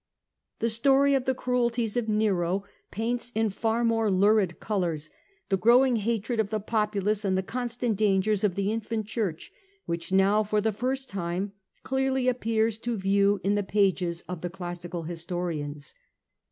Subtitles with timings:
[0.57, 5.11] The story of the cruelties of Nero paints in far more lurid colours
[5.49, 9.51] the growing hatred of the populace and the con stant dangers of the infant church,
[9.85, 11.51] which now, But in the for the first time,
[11.83, 15.93] clearly appears to view in the pages of the classical historians.